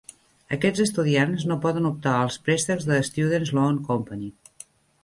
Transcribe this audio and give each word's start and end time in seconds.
Aquests 0.55 0.81
estudiants 0.85 1.45
no 1.51 1.59
poden 1.67 1.91
optar 1.91 2.15
al 2.23 2.33
préstecs 2.49 2.89
de 2.89 2.99
Students 3.13 3.57
Loan 3.61 3.83
Company. 3.93 4.27